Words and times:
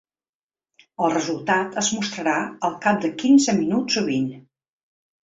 El 1.07 1.11
resultat 1.11 1.77
es 1.81 1.89
mostrarà 1.97 2.33
al 2.69 2.79
cap 2.87 2.97
de 3.05 3.13
quinze 3.25 3.55
minuts 3.59 4.01
o 4.03 4.05
vint. 4.09 4.33